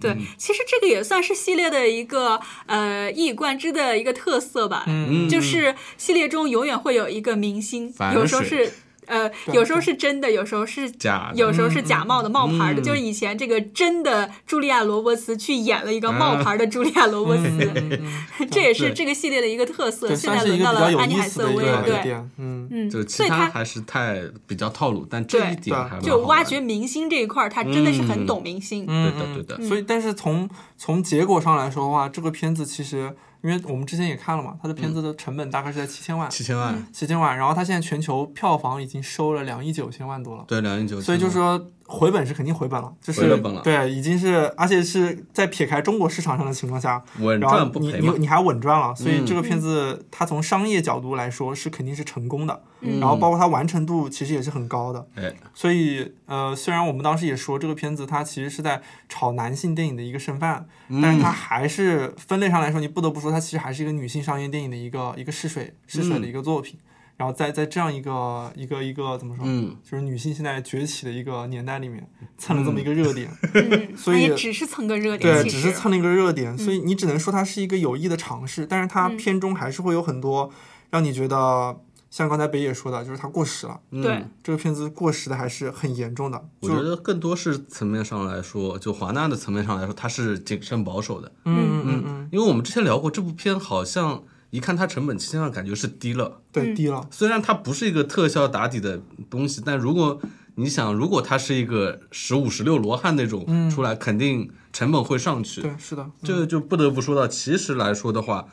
[0.01, 8.73] 对，其实这个也算是系列的一个呃一以贯之的一个特色吧，嗯就是系列中永远会有一个明星，有时候是。
[9.09, 12.81] 呃，有时候是真的，有时候是假有时候是假冒的、冒牌的。
[12.81, 18.01] 嗯就是以前这个真的茱莉亚·罗伯茨去演了一个冒牌的茱莉亚·罗伯茨，
[18.51, 20.15] 这也是这个系列的一个特色。
[20.15, 22.31] 现在轮到了安妮海瑟薇，对，点。
[22.39, 28.85] 嗯，嗯，就所以他其他还是太比较套路，但这一点还就挖掘明星这一块儿，他真的是很嗯懂明星。
[28.89, 40.45] 嗯对的对的嗯所以，但是从从结果上来说的话，这个片子其实，因为我们之前也看了嘛，他的片子的成本大概是在七千万，七千万，七千万，然后他现在全球票房已经收了两亿九千万多了。
[40.49, 47.99] 对两亿九千，所以就是说回本是肯定回本了，就是回了本了对，已经是而且是在撇开中国市场上的情况下，稳然后赚不赔嘛。
[48.01, 66.79] 你你你还稳赚了，所以嗯这个片子它从商业角度来说是肯定是成功的，嗯然后包括它完成度其实也是很高的，哎，所以呃，虽然我们当时也说这个片子它其实是在炒男性电影的一个剩饭，嗯但是它还是分类上来说，你不得不说它其实还是一个女性商业电影的一个一个试水试水的一个作品。
[67.19, 80.51] 然后在在这样一个一个一个怎么说，嗯，就是女性现在崛起的一个年代里面，蹭了这么一个热点， 嗯，所以只是蹭个热点，对，只是蹭了一个热点，所以你只能说它是一个有益的尝试，但是它嗯片中还是会有很多
[80.91, 83.81] 让你觉得，像刚才北野说的，就是它过时了。
[83.91, 86.49] 嗯对，这个片子过时的还是很严重的。
[86.61, 91.33] 我觉得更多是层面上来说，就华纳的层面上来说，它是谨慎保守的。
[91.45, 96.41] 嗯嗯嗯嗯，因为我们之前聊过，这部片好像一看它成本，其实上感觉是低了。
[96.51, 97.07] 对，低了。
[97.11, 100.21] 虽然它不是一个特效打底的东西，但如果
[100.55, 105.61] 你想，如果它是一个十五、十六罗汉那种出来，肯定成本会上去。
[105.61, 108.47] 对，是的，这就不得不说到，其实来说的话，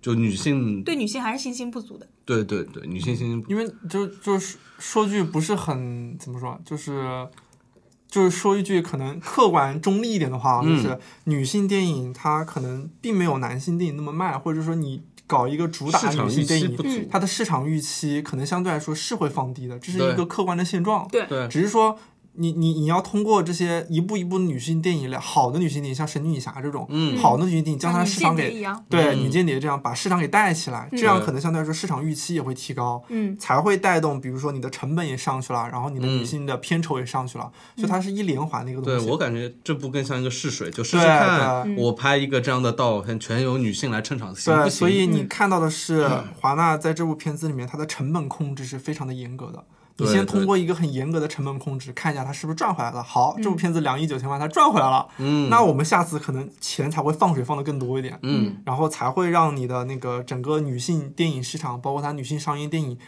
[0.00, 2.08] 就女性，对女性还是信心不足的。
[2.24, 7.26] 对对对，女性信心因为就就是说句不是很怎么说，就是
[8.08, 15.02] 就是说一句可能客观中立一点的话，嗯就是女性电影它可能并没有男性电影那么卖，或者说你
[15.32, 17.08] 搞一个主打女性电影。
[17.10, 21.08] 它的市场预期可能相对来说是会放低的，这是一个客观的现状。
[21.08, 21.98] 对对，只是说
[22.34, 33.02] 你你你要通过这些一部一部女性电影，好的女性电影，像《神女女侠》这种，嗯好的女性电影将它的市场给间谍一样，对嗯女间谍这样把市场给带起来，嗯这样可能相对来说市场预期也会提高。
[33.08, 39.04] 嗯，才会带动，比如说你的成本也上去了，然后你的嗯女性的片酬也上去了，所以它是一连环的一个东西。
[39.04, 44.78] 对我感觉这部更像一个试水，就试对试看，对我拍一个这样的盗片，全由女性来撑场，行不对，行？
[44.78, 46.08] 所以你看到的是
[46.40, 49.62] 华纳在这部片子里面，它的成本控制是非常的严格的。
[50.02, 53.02] 你先通过一个很严格的成本控制，看一下它是不是赚回来了。
[53.02, 62.98] 好，嗯这部片子两亿九千万，它赚回来了，嗯，那我们下次可能钱才会放水放的更多一点，嗯，然后才会让你的那个整个女性电影市场，包括它女性商业电影，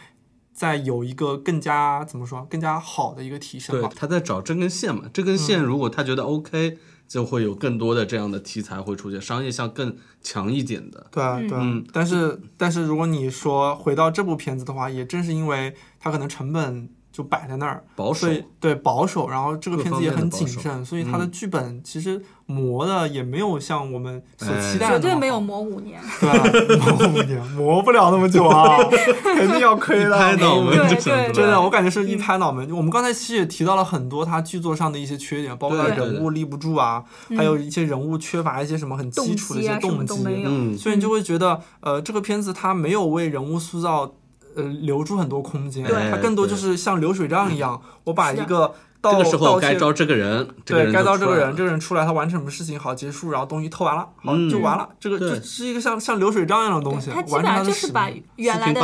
[0.53, 3.89] 在有一个更加怎么说，更加好的一个提升吧，。
[3.89, 6.77] 对他在找这根线嘛，这根线如果他觉得 OK，、
[7.07, 11.07] 就会有更多的这样的题材会出现，商业性更强一点的。
[11.11, 11.85] 对对，嗯。
[11.93, 18.27] 但是但是如果你说回到这部片子的话，也正是因为它可能成本就摆在那儿，保守
[18.59, 25.97] 对保守，然后这个片子也很谨慎，所以它的嗯剧本其实磨的也没有像我们所哎期待的绝对没有磨五年。
[26.19, 28.77] 对 磨五年，磨不了那么久啊，
[29.23, 30.17] 肯定要亏了。
[30.19, 32.69] 拍脑门就想对真的，我感觉是一拍脑门。
[32.75, 37.01] 我们刚才其实也提到了很多他剧作上的一些缺点，包括人物立不住啊，
[37.37, 40.77] 还有一些人物缺乏一些什么很基础的一些动机。
[40.77, 44.13] 所以你就会觉得，呃，这个片子它没有为人物塑造，
[44.55, 46.09] 呃，留住很多空间，对。
[46.09, 54.49] 它更多就是像流水账一样，我把一个盗这个时候该招这个人，这个对该招这个人，这个人出来，他完成什么事情好结束，然后东西偷完了，好嗯。
[54.49, 54.89] 就完了。
[54.99, 55.29] 这个对。
[55.31, 58.09] 这是一个像像流水账一样的东西，他基本上就是把。
[58.37, 58.81] 原来的，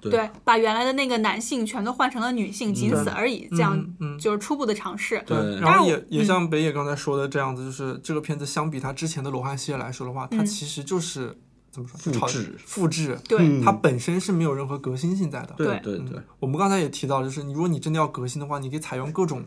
[0.00, 0.10] 对。
[0.10, 3.48] 对，把原来的那个男性全都换成了女性，仅此而已。
[3.50, 3.82] 这样
[4.20, 5.22] 就是初步的尝试。
[5.26, 5.36] 对。
[5.36, 6.24] 然当然后也也嗯。
[6.24, 10.46] 像北野刚才说的这样子，就是这个片子相比他之前的罗汉系列来说的话，它嗯。
[10.46, 11.38] 其实就是
[11.72, 15.54] 怎么说，复制复制，对，嗯它本身是没有任何革新性在的。
[15.56, 15.96] 对对。
[15.96, 19.42] 对对，我们刚才也提到，就是你如果你真的要革新的话，你可以采用各种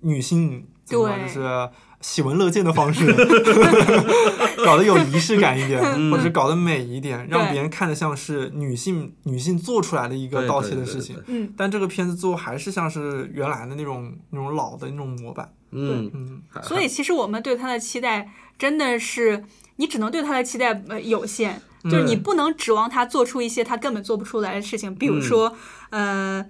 [0.00, 1.70] 女性对就是
[2.00, 3.06] 喜闻乐见的方式，
[4.64, 11.16] 搞得有仪式感一点，或者是搞得美一点，让别人看着像是女性女性做出来的一个盗窃的事情。
[11.26, 19.44] 嗯，但这个片子最后还是像是原来的那种那种老的那种模板，嗯，嗯，所以其实我们对它的期待真的是，
[19.76, 25.56] 你只能对他的期待呃有限，就是你嗯不能指望他做出一些他根本做不出来的事情，比如说，
[25.90, 26.44] 呃。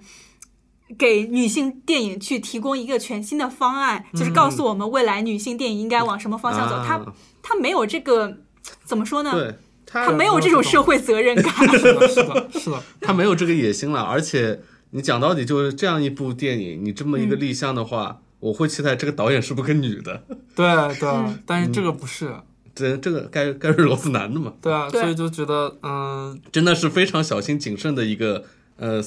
[0.97, 6.77] 给女性电影去提供一个全新的方案，就是告诉我们未来女性电影应该往什么方向走。
[6.77, 8.39] 啊他他没有这个
[8.83, 9.31] 怎么说呢？
[9.31, 9.53] 对
[9.85, 11.53] 他他没有这种社会责任感。
[11.77, 20.23] 是的， 是的，是的，他没有这个野心了，而且你讲到底就是这样一部电影，你这么一个立项的话，我会期待这个导演是不是个女的？
[20.55, 20.65] 对
[20.99, 21.39] 对，嗯。
[21.45, 22.33] 但是这个不是，
[22.73, 26.39] 这这个该该是罗斯男的嘛，对啊，所以就觉得，嗯。
[26.51, 28.45] 真的是非常小心谨慎的一个
[28.77, 29.03] 呃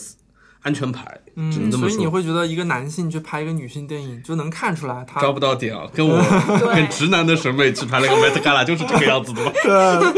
[0.61, 1.88] 安全牌，只能嗯，这么说。
[1.88, 6.18] 所以你会觉得一个男性去拍一个女性电影，就能看出来他抓不到点啊，跟我
[6.59, 9.53] 对 跟直男的审美去拍了个 Met Gala 就是这个样子的嘛，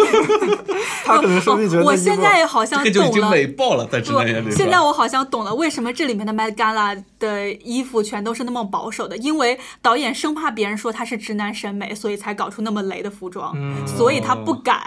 [1.05, 3.31] 他可能说你觉得哦我现在好像这个就已经懂了。
[3.31, 14.81] 美爆了，在直不男眼里。，现在我好像懂了为什么这里面的 Met Gala 的衣服全都是那么保守的，因为导演生怕别人说他是直男审美，所以才搞出那么雷的服装，嗯所以他不敢。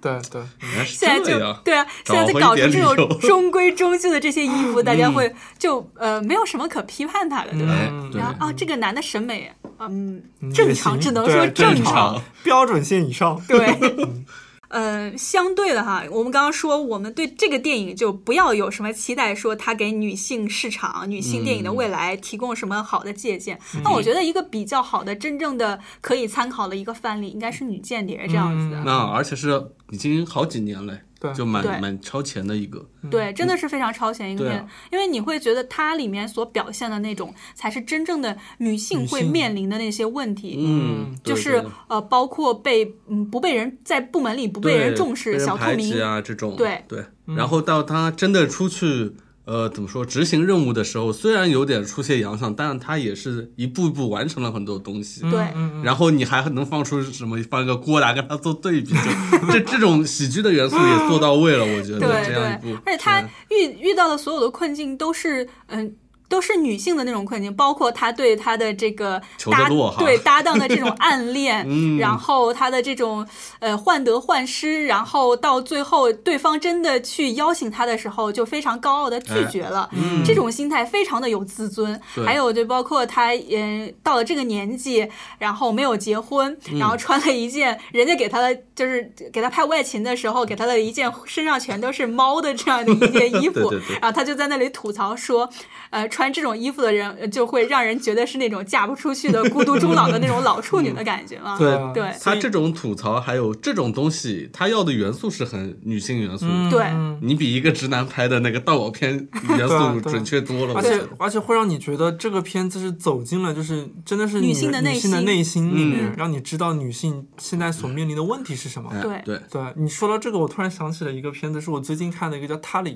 [0.00, 0.42] 对对，
[0.86, 1.38] 现在就。
[1.64, 7.74] 对啊，现在就搞出这种中规中矩的这些衣服，大家会就呃没有什么可批判他的，对吧？
[8.14, 12.20] 然后啊，这个男的审美，嗯，嗯正常，只能说正常。
[12.42, 13.40] 标准线以上。
[13.48, 13.74] 对，
[14.68, 23.58] 呃，相对的哈，我们刚刚说，我们对这个电影就不要有什么期待，说它给女性市场、女性电影的未来提供什么好的借鉴。
[23.84, 28.80] 那我觉得一个比较好的、真正的可以参考的一个范例，应该是《女间谍》这样子的。
[28.80, 30.98] 嗯那而且是已经好几年了，
[31.30, 32.84] 对就蛮蛮超前的一个。
[33.10, 40.56] 对，真的是非常超前一个片，对啊因为你会觉得它里面所表现的那种才是真正的女性会面临的那些问题。
[40.58, 49.12] 嗯，就是呃，包括被嗯不被人在部门里不被人重视，小透明啊这种，对对，然后到他真的出去。
[49.44, 50.04] 呃，怎么说？
[50.04, 55.20] 执行任务的时候，虽然有点出现洋相，但是他也是一步一步完成了很多东西。
[55.30, 57.36] 对嗯然后你还能放出什么？
[57.50, 65.94] 放一个郭达跟他做对比，就这这种喜剧的元素也做到位了，我觉得对这样一部，，对而且他遇遇到的所有的困境都是嗯。
[66.28, 71.98] 都是女性的那种困境，包括他对他的这个搭对搭档的这种暗恋， 嗯。
[71.98, 73.26] 然后他的这种
[73.60, 79.88] 呃患得患失，然后到最后对方真的去邀请他的时候，就非常高傲的拒绝了，
[80.24, 82.00] 这种心态非常的有自尊。
[82.24, 85.08] 还有就包括他嗯到了这个年纪，
[85.38, 86.78] 然后没有结婚，嗯。
[86.78, 93.98] 然后穿了一件人家给他的就是给他拍外勤的时候给他的一件身上全都是猫的这样的一件衣服， 对对对。
[94.00, 95.48] 然后他就在那里吐槽说，
[95.90, 101.58] 呃，穿这种衣服的人呃就会让人觉得是那种嫁不出去的孤独终老的那种老处女的感觉嘛。
[101.58, 109.26] 对对他这种吐槽还有这种东西，他要的元素是很女性元素，嗯对嗯你比一个直男拍的那个盗宝片
[109.58, 110.74] 元素准确多了。
[110.74, 118.90] 而且而且会让你觉得这个片子是走进了，就是真的是女性的内心的心内心里面，嗯让你知道女性现在所面临的问题是什么。
[118.92, 122.90] 哎对对，对你说到这个，我突然想起了一个片子，是我最近看的一个叫《塔里》，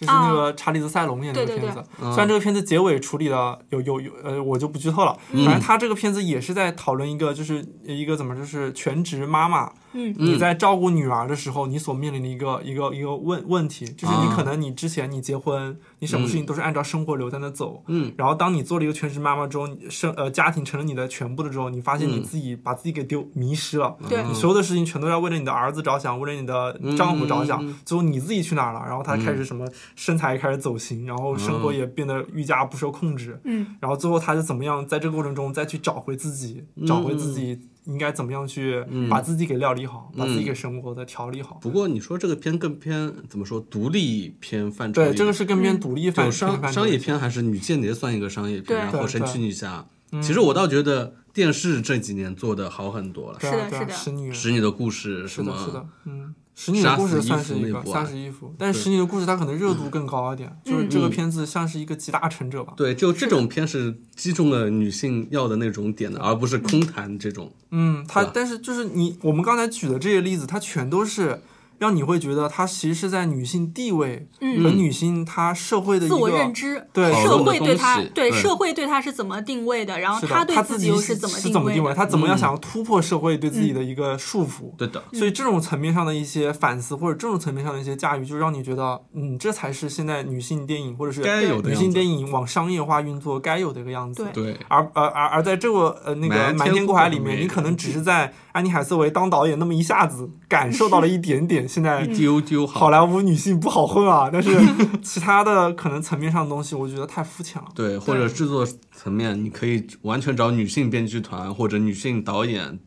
[0.00, 1.84] 就是那个查理兹塞隆演的片子。
[1.98, 5.16] 虽然这个片子结尾处理的有有有呃，我就不剧透了。
[5.32, 10.14] 嗯反正他这个片子也是在讨论一个，就是一个怎么就是全职妈妈，嗯。
[10.18, 24.22] 你在照顾女儿的时候，你所面临的一个一个一个问问题，就是你啊可能你之前你结婚，你什么事情都是按照生活流在那走，嗯，然后当你做了一个全职妈妈之后，生呃家庭成了你的全部的时候，你发现你嗯自己把自己给丢迷失了，对。
[24.24, 28.82] 你所有的事情全都要为了你的儿子着想，为了你的丈夫着想，最后你自己去哪儿了？
[28.86, 41.58] 然后他开始什么身材开始走形，然后生活也变得愈加不受控制，嗯，然后最后他是怎么样在这个过程中再去找回自己，找回自己应该怎么样去把自己给料理好，把自己给生活的调理好。
[41.62, 49.86] 不过你说这个片更偏怎么说独立片范畴对，这个是更偏独立范就商商业片还是女间谍算一个商业片，然后神奇女侠。
[50.20, 53.92] 其实我倒觉得电视这几年做的好很多了，是的是的。
[53.92, 54.32] 使女。
[54.32, 62.74] 使女的故事什是的，是的么，，嗯，使女的故事算是一个芙那部啊杀死伊芙，但是使女的故事它可能热度更高一点，就是这个片子像是一个集大成者吧。
[62.76, 67.50] 对，就这种片是击中了女性要的那种点的，而不是空谈这种。
[67.70, 71.40] 嗯，它但是就是你我们刚才举的这些例子，它全都是
[71.80, 81.94] 让你会觉得她其实是在女性地位嗯和女性她社会的一自我个认知，对社会对她对对社会对她是怎么定位的，然后是的，他对她自己又是怎么是怎么定位，的？
[81.96, 84.76] 她怎么样嗯想要突破社会对自己的一个束缚。
[84.76, 94.28] 对的，所以这种层面上的一些反思，或者这种层面上的一些驾驭，就让你觉得，嗯，这才是现在女性电影或者是该有的女性电影往商业化运作该有的一个样子。
[94.34, 102.80] 对对，而而而而在这个呃那个《瞒天过海》里面，你可能只是在安妮海瑟薇当导演那么一下子感受到了一点点现在一丢丢好。
[102.80, 104.50] 好莱坞女性不好混啊，但是
[105.00, 107.68] 其他的可能层面上的东西，我觉得太肤浅了。
[107.74, 112.80] 对，或者制作层面，你可以完全找女性编剧团或者女性导演，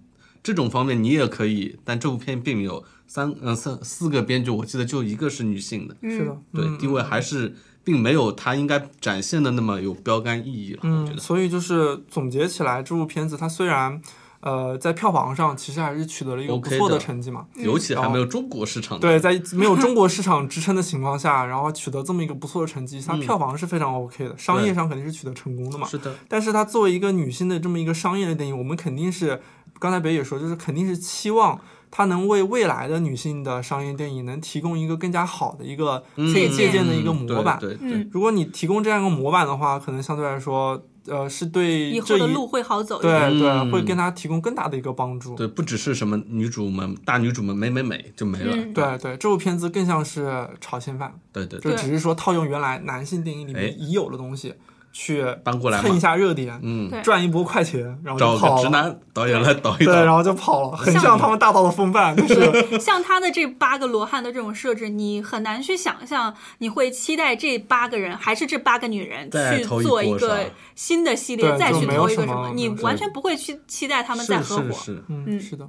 [0.43, 1.79] 这种方面你也可以。
[1.85, 10.79] 但这部片并没有三嗯三四个编剧，我记得就一个是女性的，是的，对，嗯地位还是并没有它应该展现的那么有标杆意义了。
[10.83, 14.01] 我觉嗯，得，所以就是总结起来，这部片子它虽然
[14.43, 17.45] 呃在票房上其实还是取得了一个不错的的成绩嘛。
[17.55, 18.99] 尤其还没有中国市场。
[18.99, 25.87] 对，在没有中国市场支撑的情况下，然后取得这么一个不错的成绩，它票房是非常 OK 的，商业上肯定是取得成功的嘛。
[25.87, 29.41] 是的，但是它作为一个女性的这么一个商业的电影，我们肯定是
[29.79, 37.57] 刚才北野说，就是肯定是期望它能为未来的女性的商业电影能提供一个更加好的一个可以借鉴的一个模板。
[37.59, 43.39] 嗯对对如果你提供这样一个模板的话，可能相对来说，呃，是对这一以后的路会好走一对点。
[43.39, 45.35] 对、嗯会跟他提供更大的一个帮助。
[45.35, 48.55] 对，不只是什么女主们大女主们美美美就没了。
[48.55, 54.53] 嗯对对，这部片子更像是炒现饭，对对对，就只是说套用原来男性电影里哎面已有的东西，
[54.93, 58.55] 去搬过来蹭一下热点，嗯，赚一波快钱，然后找就跑了。
[58.55, 60.13] 个直男导演来导一对，然。
[60.13, 74.63] 后就跑了，很像像他们大道的风范，就是像他的这八个罗汉的这种设置，你很难去想象，你会期待这八个人还是这八个女人去做一个新的系列，再去投一个什么，你完全不会去期待他们再合伙。
[74.65, 75.67] 是是是，嗯，嗯是的，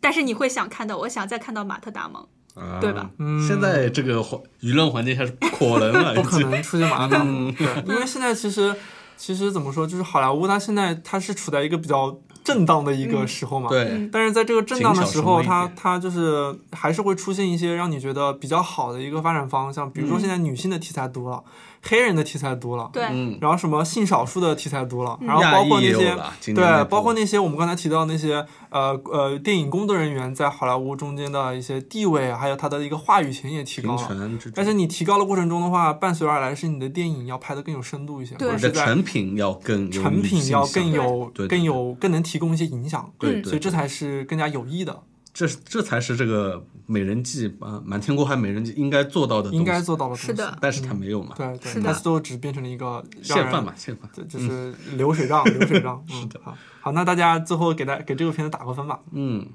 [0.00, 2.26] 但是你会想看到，我想再看到马特·达蒙。
[2.60, 3.08] 啊对吧？
[3.18, 6.42] 嗯现在这个环舆论环境下是不可能了， 不已经。
[6.42, 7.52] 可能出现马达 嗯。
[7.54, 8.74] 对，因为现在其实
[9.16, 13.68] 其实怎么说，就是好莱坞它现在它是处在一个比较震荡的一个时候嘛。。
[13.68, 21.42] 对，但是在这个震荡的时候，它它就是还是会出现一些让你觉得比较好的一个发展方向，比如说现在女性的题材多了，
[21.82, 26.14] 黑人的题材多了，对，嗯，然后什么性少数的题材多了，然后包括那些
[26.54, 34.30] 对，包括那些我们刚才提到那些呃呃电影工作人员在好莱坞中间的一些地位，还有他的一个话语权也提高了。
[34.54, 38.48] 但是你提高的过程中的话，伴随而来是你的电影要拍的更有深度一些，对。
[38.48, 45.02] 的或者是在成品要更有成品要更有更有更能提供一些影响，对，所以这才是更加有益的，
[45.32, 50.26] 这这才是这个美人计啊，满天过海美人计应该做到的东西，应该做到的东西。
[50.26, 54.10] 是的但是他没有嘛，对对，是的它最后只变成了一个现饭嘛，现饭。
[54.14, 56.02] 对，就是流水账，流水账。
[56.08, 59.00] 是的，好，好，那大家最后给大给这个片子打个分吧。
[59.12, 59.46] 嗯，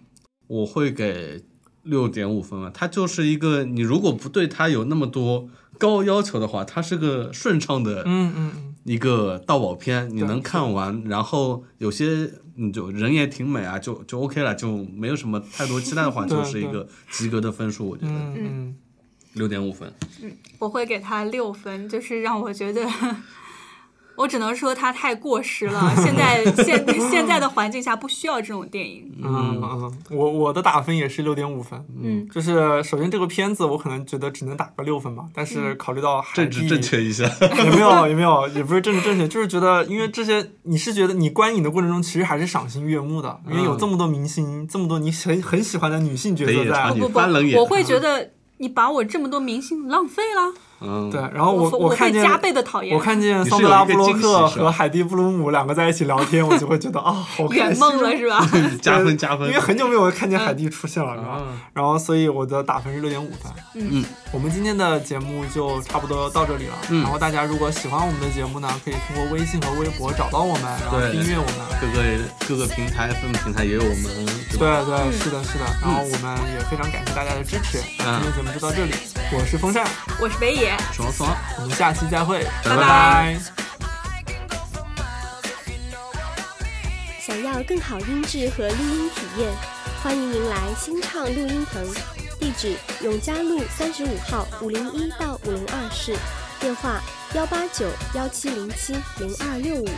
[0.47, 1.43] 我会给
[1.83, 2.71] 六点五分吧。
[2.73, 18.75] 它就是一个，你如果不对它有那么多高要求的话，它是个顺畅的嗯嗯嗯，一个盗宝片，你能看完，然后有些你就人也挺美啊，就就 OK 了，就没有什么太多期待的话， 就是一个及格的分数，我觉得嗯嗯，
[19.33, 19.91] 六点五分。
[20.59, 22.87] 我会给他六分，就是让我觉得。
[24.15, 29.11] 我只能说它太过时了，现在现 现在的环境下不需要这种电影。
[29.21, 31.83] 嗯嗯，我我的打分也是六点五分。
[32.01, 37.23] 嗯，就是首先这个片子我可能觉得只能打个六分吧，但是考虑到海政治正确一下，
[37.65, 46.91] 有没有有没有，也不是政治正确，就是觉得因为这些你是觉得你观影的过程中其实还是赏心悦目的，因为有这么多明星，这么多你很很喜欢的女性角色在。
[46.91, 47.19] 不不
[47.57, 53.01] 我会觉得你把我这么多明星浪费了，嗯，对，然后我我看见加倍的讨厌我。
[53.01, 58.49] 看见桑德拉布洛克和海蒂布鲁姆两个在一起聊天，我就会觉得啊，好 开心圆梦了是吧？
[58.81, 61.37] 加分加分，因为很久没有看见海蒂出现了，是吧？
[61.39, 63.51] 嗯然后所以我的打分是六点五分。
[63.75, 66.73] 嗯，我们今天的节目就差不多到这里了。
[66.89, 71.65] 嗯然后大家如果喜欢我们的节目呢，可以通过微信和微博找到我们，然后订阅我们。
[71.81, 72.03] 各个
[72.47, 74.57] 各个平台分平台也有我们，对？
[74.57, 75.65] 对对，是的，是的。
[75.81, 77.79] 然后我们也非常感谢大家的支持。
[77.97, 78.93] 今天节目就到这里，
[79.33, 79.85] 我是风扇，
[80.21, 81.35] 我是北野，爽爽。
[81.59, 82.69] 我们下期再会，拜。
[82.69, 83.39] 拜拜。
[87.19, 89.51] 想要更好音质和录音体验，
[90.03, 91.83] 欢迎您来新畅录音棚，
[92.39, 96.15] 地址永嘉路三十五号五零一到五零二室，
[96.59, 97.01] 电话
[97.33, 99.89] 幺八九幺七零七零二六五。